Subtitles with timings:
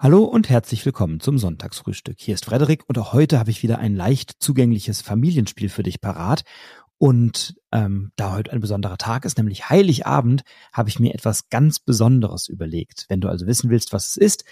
[0.00, 2.20] Hallo und herzlich willkommen zum Sonntagsfrühstück.
[2.20, 6.00] Hier ist Frederik und auch heute habe ich wieder ein leicht zugängliches Familienspiel für dich
[6.00, 6.44] parat.
[6.98, 11.80] Und ähm, da heute ein besonderer Tag ist, nämlich Heiligabend, habe ich mir etwas ganz
[11.80, 13.06] Besonderes überlegt.
[13.08, 14.44] Wenn du also wissen willst, was es ist,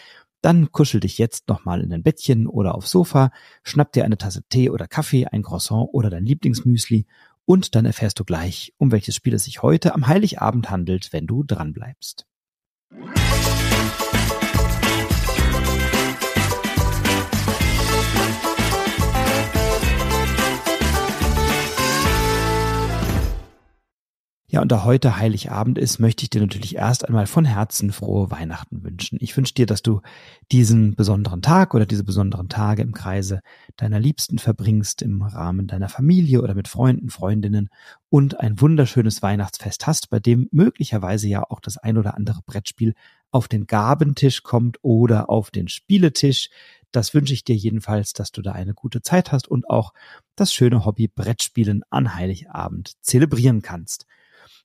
[0.43, 3.31] dann kuschel dich jetzt nochmal in dein Bettchen oder aufs Sofa,
[3.63, 7.07] schnapp dir eine Tasse Tee oder Kaffee, ein Croissant oder dein Lieblingsmüsli
[7.45, 11.29] und dann erfährst du gleich, um welches Spiel es sich heute am Heiligabend handelt, wenn
[11.29, 12.27] du dranbleibst.
[24.49, 28.31] Ja, und da heute Heiligabend ist, möchte ich dir natürlich erst einmal von Herzen frohe
[28.31, 29.19] Weihnachten wünschen.
[29.21, 30.03] Ich wünsche dir, dass du
[30.53, 33.41] diesen besonderen Tag oder diese besonderen Tage im Kreise
[33.77, 37.71] deiner Liebsten verbringst, im Rahmen deiner Familie oder mit Freunden, Freundinnen
[38.09, 42.95] und ein wunderschönes Weihnachtsfest hast, bei dem möglicherweise ja auch das ein oder andere Brettspiel
[43.33, 46.51] auf den Gabentisch kommt oder auf den Spieletisch.
[46.93, 49.93] Das wünsche ich dir jedenfalls, dass du da eine gute Zeit hast und auch
[50.37, 54.07] das schöne Hobby Brettspielen an Heiligabend zelebrieren kannst.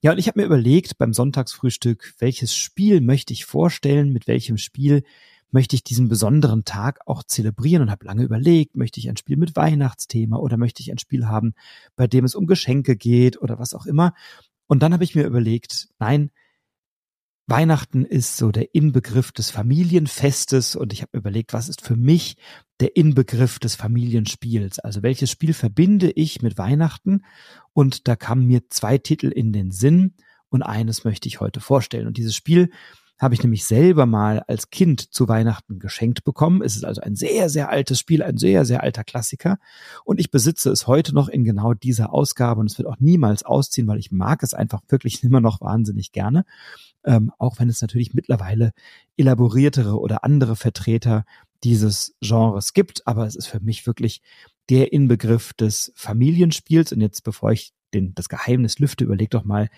[0.04, 4.58] Ja, und ich habe mir überlegt beim Sonntagsfrühstück, welches Spiel möchte ich vorstellen, mit welchem
[4.58, 5.04] Spiel
[5.52, 9.38] möchte ich diesen besonderen Tag auch zelebrieren und habe lange überlegt, möchte ich ein Spiel
[9.38, 11.54] mit Weihnachtsthema oder möchte ich ein Spiel haben,
[11.96, 14.16] bei dem es um Geschenke geht oder was auch immer.
[14.66, 16.32] Und dann habe ich mir überlegt, nein,
[17.52, 22.38] Weihnachten ist so der Inbegriff des Familienfestes und ich habe überlegt, was ist für mich
[22.80, 24.80] der Inbegriff des Familienspiels?
[24.80, 27.26] Also welches Spiel verbinde ich mit Weihnachten?
[27.74, 30.14] Und da kamen mir zwei Titel in den Sinn
[30.48, 32.08] und eines möchte ich heute vorstellen.
[32.08, 32.70] Und dieses Spiel
[33.22, 36.64] habe ich nämlich selber mal als Kind zu Weihnachten geschenkt bekommen.
[36.64, 39.60] Es ist also ein sehr, sehr altes Spiel, ein sehr, sehr alter Klassiker.
[40.04, 43.44] Und ich besitze es heute noch in genau dieser Ausgabe und es wird auch niemals
[43.44, 46.46] ausziehen, weil ich mag es einfach wirklich immer noch wahnsinnig gerne.
[47.04, 48.72] Ähm, auch wenn es natürlich mittlerweile
[49.18, 51.24] elaboriertere oder andere Vertreter
[51.64, 53.06] dieses Genres gibt.
[53.06, 54.24] Aber es ist für mich wirklich
[54.72, 56.92] der Inbegriff des Familienspiels.
[56.92, 59.70] Und jetzt, bevor ich den, das Geheimnis lüfte, überleg doch mal,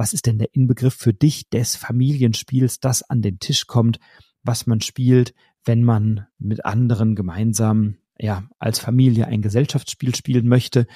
[0.00, 4.00] was ist denn der Inbegriff für dich des Familienspiels, das an den Tisch kommt,
[4.42, 5.34] was man spielt,
[5.66, 10.86] wenn man mit anderen gemeinsam ja als Familie ein Gesellschaftsspiel spielen möchte.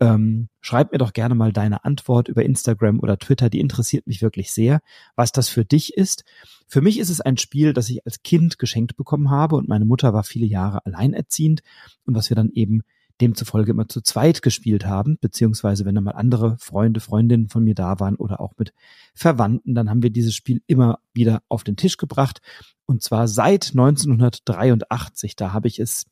[0.00, 4.22] Ähm, schreib mir doch gerne mal deine Antwort über Instagram oder Twitter, die interessiert mich
[4.22, 4.80] wirklich sehr,
[5.14, 6.24] was das für dich ist.
[6.66, 9.84] Für mich ist es ein Spiel, das ich als Kind geschenkt bekommen habe und meine
[9.84, 11.60] Mutter war viele Jahre alleinerziehend
[12.06, 12.82] und was wir dann eben
[13.20, 17.74] demzufolge immer zu zweit gespielt haben, beziehungsweise wenn dann mal andere Freunde, Freundinnen von mir
[17.74, 18.72] da waren oder auch mit
[19.14, 22.40] Verwandten, dann haben wir dieses Spiel immer wieder auf den Tisch gebracht.
[22.86, 26.06] Und zwar seit 1983, da habe ich es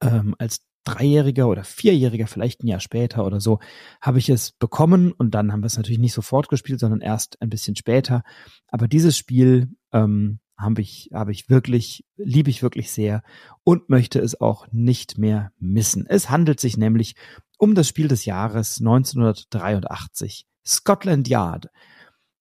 [0.00, 3.60] ähm, als Dreijähriger oder Vierjähriger, vielleicht ein Jahr später oder so,
[4.00, 7.40] habe ich es bekommen und dann haben wir es natürlich nicht sofort gespielt, sondern erst
[7.42, 8.22] ein bisschen später.
[8.68, 13.22] Aber dieses Spiel ähm, habe ich, habe ich wirklich, liebe ich wirklich sehr
[13.64, 16.06] und möchte es auch nicht mehr missen.
[16.06, 17.14] Es handelt sich nämlich
[17.58, 21.68] um das Spiel des Jahres 1983, Scotland Yard.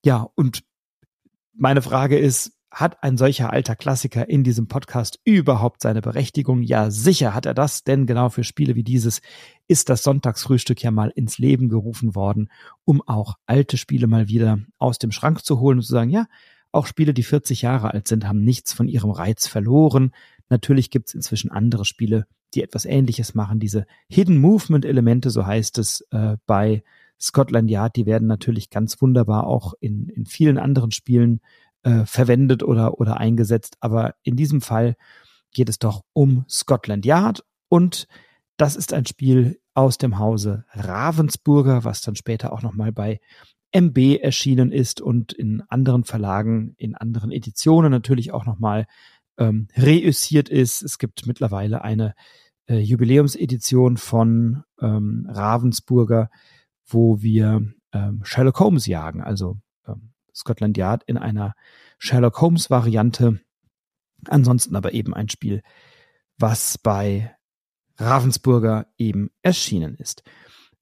[0.03, 0.63] Ja, und
[1.53, 6.62] meine Frage ist, hat ein solcher alter Klassiker in diesem Podcast überhaupt seine Berechtigung?
[6.62, 9.22] Ja, sicher hat er das, denn genau für Spiele wie dieses
[9.68, 12.50] ist das Sonntagsfrühstück ja mal ins Leben gerufen worden,
[12.85, 16.25] um auch alte Spiele mal wieder aus dem Schrank zu holen und zu sagen, ja,
[16.72, 20.12] auch Spiele, die 40 Jahre alt sind, haben nichts von ihrem Reiz verloren.
[20.50, 23.59] Natürlich gibt es inzwischen andere Spiele, die etwas Ähnliches machen.
[23.59, 26.84] Diese Hidden Movement Elemente, so heißt es äh, bei
[27.19, 31.41] Scotland Yard, die werden natürlich ganz wunderbar auch in, in vielen anderen Spielen
[31.84, 33.78] äh, verwendet oder, oder eingesetzt.
[33.79, 34.96] Aber in diesem Fall
[35.52, 38.08] geht es doch um Scotland Yard und
[38.58, 43.19] das ist ein Spiel aus dem Hause Ravensburger, was dann später auch nochmal bei
[43.72, 48.88] MB erschienen ist und in anderen Verlagen, in anderen Editionen natürlich auch nochmal
[49.38, 50.81] ähm, reüssiert ist.
[50.81, 52.16] Es gibt mittlerweile eine
[52.68, 56.29] äh, Jubiläumsedition von ähm, Ravensburger,
[56.85, 61.56] wo wir ähm, Sherlock Holmes jagen, also ähm, Scotland Yard in einer
[61.97, 63.40] Sherlock Holmes Variante.
[64.28, 65.61] Ansonsten aber eben ein Spiel,
[66.38, 67.35] was bei
[67.97, 70.23] Ravensburger eben erschienen ist.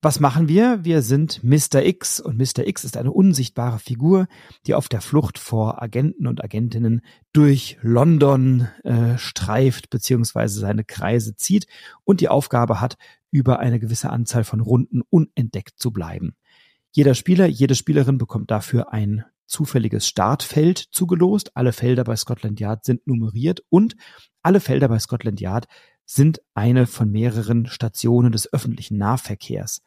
[0.07, 0.85] Was machen wir?
[0.85, 1.85] Wir sind Mr.
[1.85, 2.65] X und Mr.
[2.65, 4.27] X ist eine unsichtbare Figur,
[4.65, 7.01] die auf der Flucht vor Agenten und Agentinnen
[7.33, 11.67] durch London äh, streift beziehungsweise seine Kreise zieht
[12.05, 12.95] und die Aufgabe hat,
[13.31, 16.37] über eine gewisse Anzahl von Runden unentdeckt zu bleiben.
[16.93, 21.51] Jeder Spieler, jede Spielerin bekommt dafür ein zufälliges Startfeld zugelost.
[21.57, 23.97] Alle Felder bei Scotland Yard sind nummeriert und
[24.41, 25.67] alle Felder bei Scotland Yard
[26.07, 29.83] sind eine von mehreren Stationen des öffentlichen Nahverkehrs.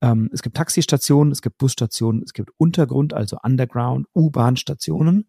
[0.00, 5.26] Ähm, es gibt Taxistationen, es gibt Busstationen, es gibt Untergrund, also Underground, U-Bahn-Stationen.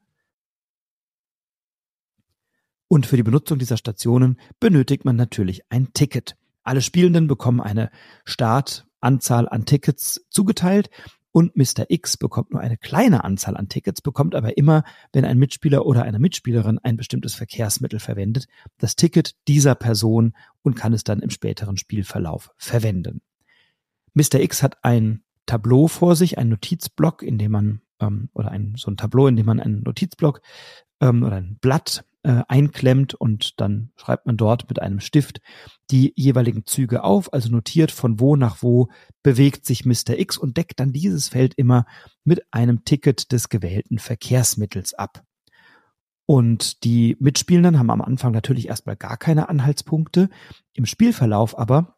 [2.87, 6.37] Und für die Benutzung dieser Stationen benötigt man natürlich ein Ticket.
[6.63, 7.89] Alle Spielenden bekommen eine
[8.23, 10.89] Startanzahl an Tickets zugeteilt
[11.31, 11.85] und Mr.
[11.89, 14.83] X bekommt nur eine kleine Anzahl an Tickets, bekommt aber immer,
[15.13, 18.47] wenn ein Mitspieler oder eine Mitspielerin ein bestimmtes Verkehrsmittel verwendet,
[18.77, 20.33] das Ticket dieser Person
[20.63, 23.21] und kann es dann im späteren Spielverlauf verwenden.
[24.13, 24.39] Mr.
[24.39, 28.89] X hat ein Tableau vor sich, ein Notizblock, in dem man ähm, oder ein so
[28.89, 30.41] ein Tableau, in dem man einen Notizblock
[30.99, 35.41] ähm, oder ein Blatt äh, einklemmt und dann schreibt man dort mit einem Stift
[35.89, 38.89] die jeweiligen Züge auf, also notiert von wo nach wo
[39.23, 40.19] bewegt sich Mr.
[40.19, 41.87] X und deckt dann dieses Feld immer
[42.23, 45.23] mit einem Ticket des gewählten Verkehrsmittels ab.
[46.27, 50.29] Und die Mitspielenden haben am Anfang natürlich erstmal gar keine Anhaltspunkte.
[50.73, 51.97] Im Spielverlauf aber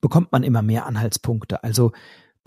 [0.00, 1.64] bekommt man immer mehr Anhaltspunkte.
[1.64, 1.90] Also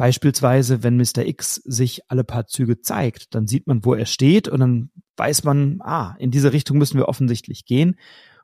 [0.01, 1.27] Beispielsweise, wenn Mr.
[1.27, 5.43] X sich alle paar Züge zeigt, dann sieht man, wo er steht und dann weiß
[5.43, 7.99] man, ah, in diese Richtung müssen wir offensichtlich gehen.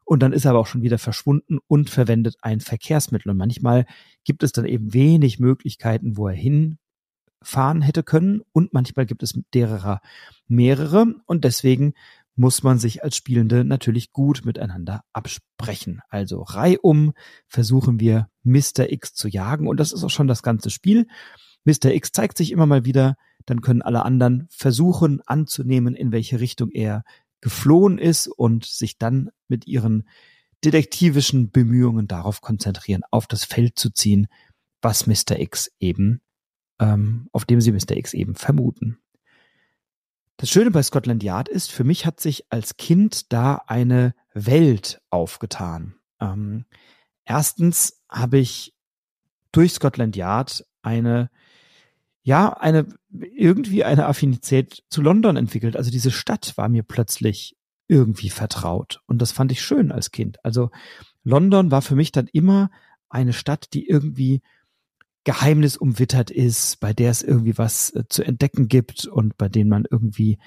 [0.05, 3.31] Und dann ist er aber auch schon wieder verschwunden und verwendet ein Verkehrsmittel.
[3.31, 3.87] Und manchmal
[4.23, 8.41] gibt es dann eben wenig Möglichkeiten, wo er hinfahren hätte können.
[8.51, 10.01] Und manchmal gibt es derer
[10.47, 11.15] mehrere.
[11.25, 11.95] Und deswegen
[12.35, 16.01] muss man sich als Spielende natürlich gut miteinander absprechen.
[16.09, 17.13] Also reihum
[17.47, 18.91] versuchen wir Mr.
[18.91, 19.67] X zu jagen.
[19.67, 21.07] Und das ist auch schon das ganze Spiel.
[21.67, 21.93] Mr.
[21.93, 26.71] X zeigt sich immer mal wieder, dann können alle anderen versuchen anzunehmen, in welche Richtung
[26.71, 27.03] er
[27.41, 30.07] geflohen ist und sich dann mit ihren
[30.63, 34.27] detektivischen Bemühungen darauf konzentrieren, auf das Feld zu ziehen,
[34.81, 35.39] was Mr.
[35.39, 36.21] X eben,
[36.79, 37.97] ähm, auf dem sie Mr.
[37.97, 38.99] X eben vermuten.
[40.37, 45.01] Das Schöne bei Scotland Yard ist, für mich hat sich als Kind da eine Welt
[45.09, 45.95] aufgetan.
[46.21, 46.65] Ähm,
[47.25, 48.73] erstens habe ich
[49.51, 51.29] durch Scotland Yard eine
[52.27, 55.77] ja, eine, irgendwie eine Affinität zu London entwickelt.
[55.77, 57.55] Also diese Stadt war mir plötzlich
[57.87, 58.99] irgendwie vertraut.
[59.05, 60.43] Und das fand ich schön als Kind.
[60.43, 60.69] Also
[61.23, 62.69] London war für mich dann immer
[63.07, 64.41] eine Stadt, die irgendwie
[65.23, 69.85] geheimnisumwittert ist, bei der es irgendwie was äh, zu entdecken gibt und bei denen man
[69.89, 70.37] irgendwie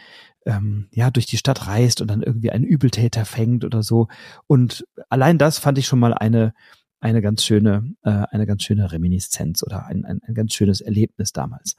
[0.44, 4.08] ähm, ja durch die Stadt reist und dann irgendwie einen Übeltäter fängt oder so.
[4.46, 6.52] Und allein das fand ich schon mal eine
[7.00, 11.32] eine ganz schöne, äh, eine ganz schöne Reminiszenz oder ein, ein, ein ganz schönes Erlebnis
[11.32, 11.76] damals.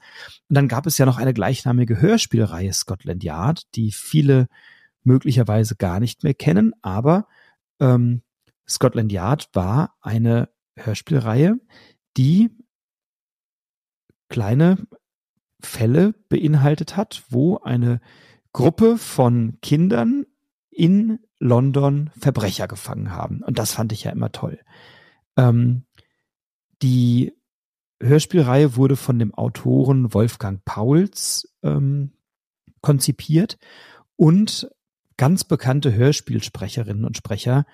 [0.48, 4.48] Und dann gab es ja noch eine gleichnamige Hörspielreihe Scotland Yard, die viele
[5.04, 7.26] möglicherweise gar nicht mehr kennen, aber
[7.80, 8.22] ähm,
[8.68, 11.58] Scotland Yard war eine Hörspielreihe,
[12.16, 12.50] die
[14.28, 14.78] kleine
[15.60, 18.00] Fälle beinhaltet hat, wo eine
[18.52, 20.26] Gruppe von Kindern
[20.70, 23.42] in London Verbrecher gefangen haben.
[23.42, 24.58] Und das fand ich ja immer toll.
[25.36, 25.84] Ähm,
[26.82, 27.32] die
[28.02, 32.12] Hörspielreihe wurde von dem Autoren Wolfgang Pauls ähm,
[32.80, 33.58] konzipiert
[34.16, 34.68] und
[35.16, 37.64] ganz bekannte Hörspielsprecherinnen und Sprecher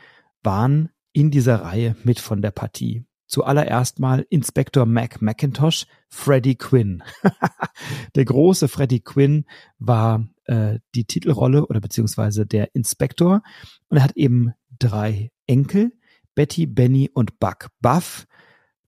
[0.42, 3.04] waren in dieser Reihe mit von der Partie.
[3.26, 7.02] Zuallererst mal Inspektor Mac McIntosh, Freddie Quinn.
[8.14, 9.44] der große Freddie Quinn
[9.78, 13.42] war äh, die Titelrolle oder beziehungsweise der Inspektor
[13.88, 15.92] und er hat eben drei Enkel,
[16.38, 18.28] Betty, Benny und Buck Buff.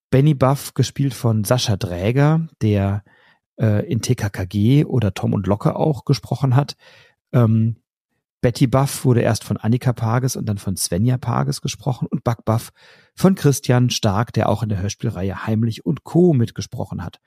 [0.09, 3.03] Benny Buff, gespielt von Sascha Dräger, der
[3.61, 6.77] äh, in TKKG oder Tom und Locke auch gesprochen hat.
[7.33, 7.75] Ähm,
[8.41, 12.45] Betty Buff wurde erst von Annika Pages und dann von Svenja Pages gesprochen und Buck
[12.45, 12.71] Buff
[13.17, 16.33] von Christian Stark, der auch in der Hörspielreihe Heimlich und Co.
[16.33, 17.19] mitgesprochen hat.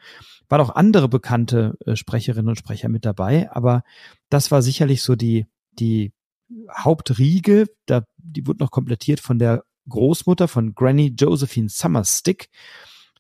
[0.48, 3.84] Waren auch andere bekannte äh, Sprecherinnen und Sprecher mit dabei, aber
[4.30, 6.14] das war sicherlich so die, die
[6.72, 12.50] Hauptriege, da, die wurde noch komplettiert von der Großmutter von Granny Josephine Summerstick,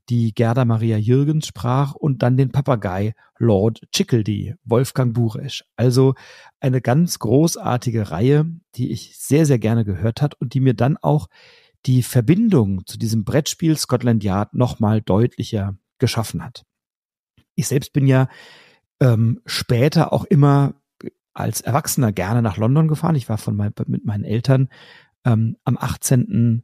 [0.09, 5.63] die Gerda Maria Jürgens sprach und dann den Papagei Lord Chickledy, Wolfgang Buresch.
[5.75, 6.15] Also
[6.59, 10.97] eine ganz großartige Reihe, die ich sehr, sehr gerne gehört hat und die mir dann
[10.97, 11.27] auch
[11.85, 16.63] die Verbindung zu diesem Brettspiel Scotland Yard nochmal deutlicher geschaffen hat.
[17.55, 18.27] Ich selbst bin ja
[18.99, 20.75] ähm, später auch immer
[21.33, 23.15] als Erwachsener gerne nach London gefahren.
[23.15, 24.69] Ich war von mein, mit meinen Eltern
[25.25, 26.63] ähm, am 18.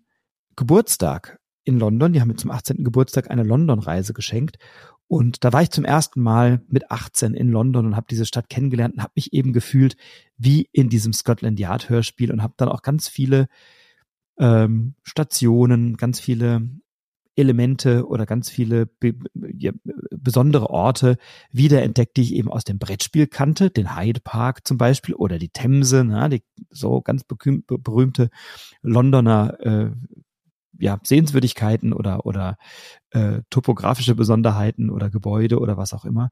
[0.55, 2.13] Geburtstag in London.
[2.13, 2.83] Die haben mir zum 18.
[2.83, 4.57] Geburtstag eine London-Reise geschenkt.
[5.07, 8.47] Und da war ich zum ersten Mal mit 18 in London und habe diese Stadt
[8.47, 9.95] kennengelernt und habe mich eben gefühlt
[10.37, 13.47] wie in diesem Scotland Yard Hörspiel und habe dann auch ganz viele
[14.37, 16.69] ähm, Stationen, ganz viele
[17.39, 19.15] Elemente oder ganz viele be
[20.11, 21.17] besondere Orte
[21.51, 25.49] wiederentdeckt, die ich eben aus dem Brettspiel kannte, den Hyde Park zum Beispiel oder die
[25.49, 28.29] Themse, na, die so ganz berühmte
[28.81, 29.91] Londoner äh,
[30.79, 32.57] ja, Sehenswürdigkeiten oder, oder
[33.11, 36.29] äh, topografische Besonderheiten oder Gebäude oder was auch immer.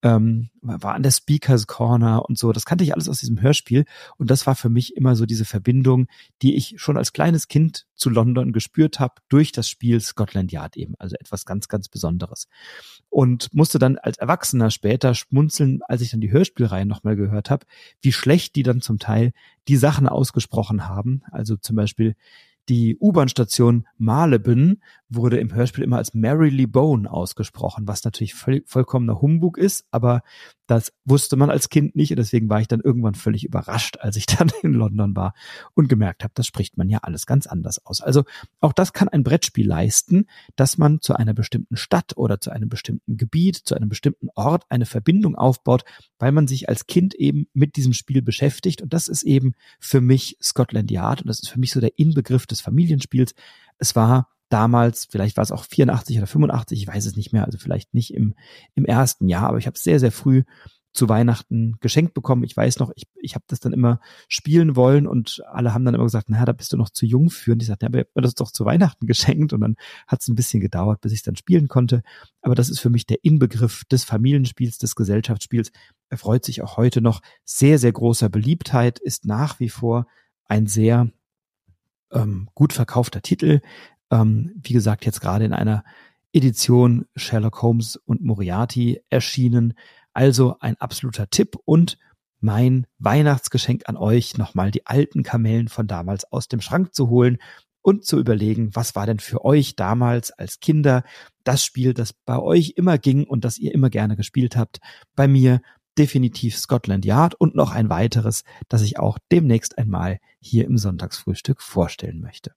[0.00, 2.52] Ähm, war an der Speakers Corner und so.
[2.52, 3.84] Das kannte ich alles aus diesem Hörspiel.
[4.16, 6.06] Und das war für mich immer so diese Verbindung,
[6.40, 10.76] die ich schon als kleines Kind zu London gespürt habe, durch das Spiel Scotland Yard
[10.76, 10.94] eben.
[10.98, 12.46] Also etwas ganz, ganz Besonderes.
[13.08, 17.66] Und musste dann als Erwachsener später schmunzeln, als ich dann die Hörspielreihe nochmal gehört habe,
[18.00, 19.32] wie schlecht die dann zum Teil
[19.66, 21.22] die Sachen ausgesprochen haben.
[21.32, 22.14] Also zum Beispiel
[22.68, 29.20] die U-Bahn-Station Maleben wurde im Hörspiel immer als Mary Bone ausgesprochen, was natürlich voll, vollkommener
[29.20, 30.22] Humbug ist, aber
[30.68, 34.16] das wusste man als Kind nicht und deswegen war ich dann irgendwann völlig überrascht, als
[34.16, 35.34] ich dann in London war
[35.74, 38.00] und gemerkt habe, das spricht man ja alles ganz anders aus.
[38.00, 38.24] Also
[38.60, 42.68] auch das kann ein Brettspiel leisten, dass man zu einer bestimmten Stadt oder zu einem
[42.68, 45.84] bestimmten Gebiet, zu einem bestimmten Ort eine Verbindung aufbaut,
[46.18, 50.02] weil man sich als Kind eben mit diesem Spiel beschäftigt und das ist eben für
[50.02, 53.34] mich Scotland Yard und das ist für mich so der Inbegriff des Familienspiels.
[53.78, 57.44] Es war damals, vielleicht war es auch 84 oder 85, ich weiß es nicht mehr,
[57.44, 58.34] also vielleicht nicht im,
[58.74, 60.44] im ersten Jahr, aber ich habe sehr, sehr früh
[60.92, 62.44] zu Weihnachten geschenkt bekommen.
[62.44, 65.94] Ich weiß noch, ich, ich habe das dann immer spielen wollen und alle haben dann
[65.94, 67.52] immer gesagt, naja, da bist du noch zu jung für.
[67.52, 69.52] Und ich sagte, ja, aber habt mir das doch zu Weihnachten geschenkt.
[69.52, 69.76] Und dann
[70.06, 72.02] hat es ein bisschen gedauert, bis ich dann spielen konnte.
[72.40, 75.70] Aber das ist für mich der Inbegriff des Familienspiels, des Gesellschaftsspiels.
[76.08, 80.06] Er freut sich auch heute noch sehr, sehr großer Beliebtheit, ist nach wie vor
[80.46, 81.10] ein sehr
[82.10, 83.60] ähm, gut verkaufter Titel.
[84.10, 85.84] Ähm, wie gesagt, jetzt gerade in einer
[86.32, 89.74] Edition Sherlock Holmes und Moriarty erschienen.
[90.12, 91.98] Also ein absoluter Tipp und
[92.40, 97.38] mein Weihnachtsgeschenk an euch, nochmal die alten Kamellen von damals aus dem Schrank zu holen
[97.82, 101.04] und zu überlegen, was war denn für euch damals als Kinder
[101.44, 104.78] das Spiel, das bei euch immer ging und das ihr immer gerne gespielt habt.
[105.16, 105.60] Bei mir
[105.96, 111.60] definitiv Scotland Yard und noch ein weiteres, das ich auch demnächst einmal hier im Sonntagsfrühstück
[111.60, 112.52] vorstellen möchte.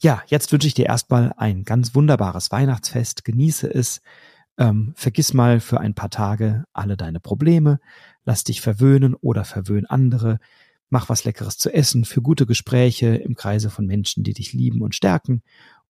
[0.00, 3.24] Ja, jetzt wünsche ich dir erstmal ein ganz wunderbares Weihnachtsfest.
[3.24, 4.00] Genieße es.
[4.56, 7.80] Ähm, vergiss mal für ein paar Tage alle deine Probleme.
[8.24, 10.38] Lass dich verwöhnen oder verwöhn andere.
[10.88, 14.82] Mach was Leckeres zu essen für gute Gespräche im Kreise von Menschen, die dich lieben
[14.82, 15.42] und stärken.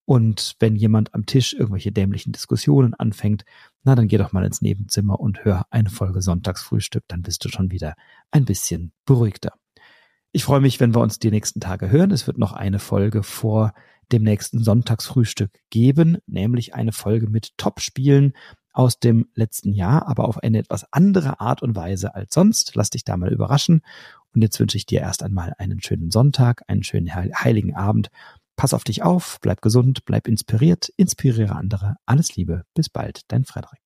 [0.06, 3.44] Und wenn jemand am Tisch irgendwelche dämlichen Diskussionen anfängt,
[3.82, 7.50] na dann geh doch mal ins Nebenzimmer und hör eine Folge Sonntagsfrühstück, dann bist du
[7.50, 7.94] schon wieder
[8.30, 9.52] ein bisschen beruhigter.
[10.32, 12.10] Ich freue mich, wenn wir uns die nächsten Tage hören.
[12.10, 13.74] Es wird noch eine Folge vor
[14.12, 18.32] dem nächsten Sonntagsfrühstück geben, nämlich eine Folge mit Top-Spielen
[18.72, 22.74] aus dem letzten Jahr, aber auf eine etwas andere Art und Weise als sonst.
[22.74, 23.82] Lass dich da mal überraschen.
[24.34, 28.10] Und jetzt wünsche ich dir erst einmal einen schönen Sonntag, einen schönen heiligen Abend.
[28.56, 31.96] Pass auf dich auf, bleib gesund, bleib inspiriert, inspiriere andere.
[32.06, 33.80] Alles Liebe, bis bald, dein Frederik.